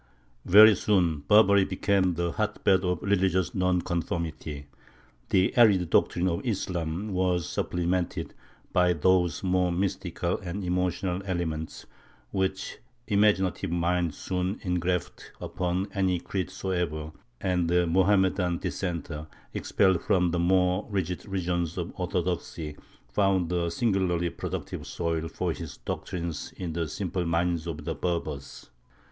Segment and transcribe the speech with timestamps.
[0.45, 4.65] Very soon Barbary became the hotbed of religious nonconformity;
[5.29, 8.33] the arid doctrines of Islam were supplemented
[8.73, 11.85] by those more mystical and emotional elements
[12.31, 20.31] which imaginative minds soon engraft upon any creed soever; and the Mohammedan dissenter, expelled from
[20.31, 22.75] the more rigid regions of orthodoxy,
[23.07, 28.71] found a singularly productive soil for his doctrines in the simple minds of the Berbers.